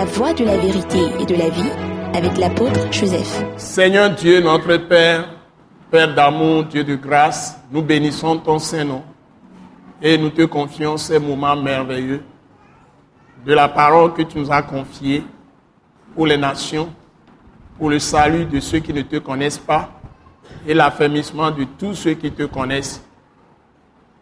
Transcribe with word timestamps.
la 0.00 0.06
voie 0.06 0.32
de 0.32 0.46
la 0.46 0.56
vérité 0.56 0.98
et 1.20 1.26
de 1.26 1.34
la 1.34 1.50
vie 1.50 1.70
avec 2.14 2.38
l'apôtre 2.38 2.90
Joseph. 2.90 3.44
Seigneur 3.58 4.08
Dieu, 4.08 4.40
notre 4.40 4.78
Père, 4.78 5.28
Père 5.90 6.14
d'amour, 6.14 6.64
Dieu 6.64 6.82
de 6.84 6.94
grâce, 6.94 7.60
nous 7.70 7.82
bénissons 7.82 8.38
ton 8.38 8.58
Saint-Nom 8.58 9.02
et 10.00 10.16
nous 10.16 10.30
te 10.30 10.40
confions 10.46 10.96
ces 10.96 11.18
moments 11.18 11.54
merveilleux 11.54 12.22
de 13.44 13.52
la 13.52 13.68
parole 13.68 14.14
que 14.14 14.22
tu 14.22 14.38
nous 14.38 14.50
as 14.50 14.62
confiée 14.62 15.22
pour 16.14 16.26
les 16.26 16.38
nations, 16.38 16.88
pour 17.76 17.90
le 17.90 17.98
salut 17.98 18.46
de 18.46 18.58
ceux 18.58 18.78
qui 18.78 18.94
ne 18.94 19.02
te 19.02 19.16
connaissent 19.16 19.58
pas 19.58 20.00
et 20.66 20.72
l'affermissement 20.72 21.50
de 21.50 21.64
tous 21.78 21.94
ceux 21.94 22.14
qui 22.14 22.32
te 22.32 22.44
connaissent. 22.44 23.04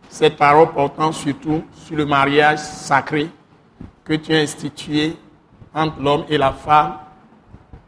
Cette 0.09 0.37
parole 0.37 0.73
portant 0.73 1.13
surtout 1.13 1.63
sur 1.87 1.95
le 1.95 2.05
mariage 2.05 2.59
sacré 2.59 3.31
que 4.03 4.15
tu 4.15 4.35
as 4.35 4.41
institué 4.41 5.15
entre 5.79 6.01
l'homme 6.03 6.25
et 6.29 6.37
la 6.37 6.53
femme, 6.53 6.95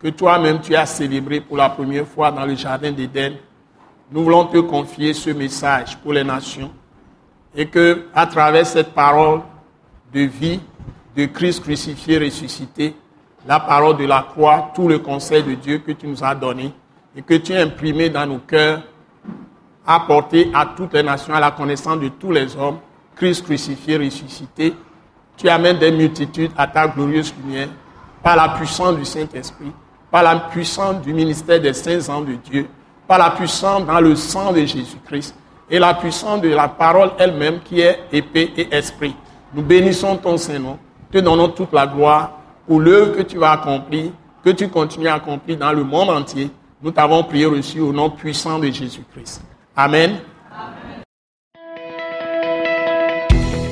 que 0.01 0.09
toi-même 0.09 0.61
tu 0.61 0.75
as 0.75 0.87
célébré 0.87 1.41
pour 1.41 1.57
la 1.57 1.69
première 1.69 2.07
fois 2.07 2.31
dans 2.31 2.47
le 2.47 2.55
Jardin 2.55 2.93
d'Éden. 2.93 3.35
Nous 4.11 4.23
voulons 4.23 4.47
te 4.47 4.59
confier 4.59 5.13
ce 5.13 5.31
message 5.31 5.97
pour 5.99 6.13
les 6.13 6.25
nations 6.25 6.71
et 7.55 7.67
que, 7.67 8.07
à 8.15 8.27
travers 8.27 8.67
cette 8.67 8.93
parole 8.93 9.41
de 10.13 10.21
vie 10.21 10.61
de 11.17 11.27
Christ 11.27 11.63
crucifié, 11.63 12.19
ressuscité, 12.19 12.95
la 13.47 13.61
parole 13.61 13.97
de 13.97 14.05
la 14.05 14.23
croix, 14.23 14.71
tout 14.75 14.89
le 14.89 14.99
conseil 14.99 15.43
de 15.43 15.55
Dieu 15.55 15.79
que 15.79 15.93
tu 15.93 16.07
nous 16.07 16.23
as 16.23 16.35
donné 16.35 16.73
et 17.17 17.23
que 17.23 17.35
tu 17.35 17.53
as 17.55 17.63
imprimé 17.63 18.09
dans 18.09 18.27
nos 18.27 18.39
cœurs, 18.39 18.83
apporté 19.87 20.51
à 20.55 20.67
toutes 20.77 20.95
les 20.95 21.03
nations, 21.03 21.35
à 21.35 21.41
la 21.41 21.51
connaissance 21.51 21.99
de 21.99 22.09
tous 22.09 22.31
les 22.31 22.57
hommes, 22.57 22.79
Christ 23.17 23.45
crucifié, 23.45 23.97
ressuscité, 23.97 24.75
tu 25.41 25.49
amènes 25.49 25.79
des 25.79 25.91
multitudes 25.91 26.51
à 26.55 26.67
ta 26.67 26.87
glorieuse 26.87 27.33
lumière 27.43 27.69
par 28.23 28.37
la 28.37 28.51
puissance 28.51 28.95
du 28.97 29.07
Saint-Esprit, 29.07 29.73
par 30.11 30.23
la 30.23 30.37
puissance 30.37 31.01
du 31.01 31.15
ministère 31.15 31.59
des 31.59 31.73
saints 31.73 32.13
ans 32.13 32.21
de 32.21 32.35
Dieu, 32.35 32.67
par 33.09 33.19
la 33.19 33.31
puissance 33.31 33.87
dans 33.87 34.01
le 34.01 34.15
sang 34.17 34.53
de 34.53 34.61
Jésus-Christ 34.61 35.35
et 35.71 35.79
la 35.79 35.95
puissance 35.95 36.43
de 36.43 36.51
la 36.51 36.69
parole 36.69 37.13
elle-même 37.19 37.61
qui 37.61 37.81
est 37.81 38.01
épée 38.13 38.53
et 38.55 38.75
esprit. 38.75 39.17
Nous 39.55 39.63
bénissons 39.63 40.19
ton 40.19 40.37
Saint-Nom, 40.37 40.79
te 41.11 41.17
donnons 41.17 41.49
toute 41.49 41.73
la 41.73 41.87
gloire 41.87 42.33
pour 42.67 42.79
l'œuvre 42.79 43.17
que 43.17 43.23
tu 43.23 43.43
as 43.43 43.53
accomplie, 43.53 44.13
que 44.45 44.51
tu 44.51 44.69
continues 44.69 45.09
à 45.09 45.15
accomplir 45.15 45.57
dans 45.57 45.73
le 45.73 45.85
monde 45.85 46.11
entier. 46.11 46.51
Nous 46.83 46.91
t'avons 46.91 47.23
prié 47.25 47.47
reçu 47.47 47.81
au 47.81 47.95
nom 47.95 48.11
puissant 48.11 48.59
de 48.59 48.67
Jésus-Christ. 48.67 49.43
Amen. 49.75 50.19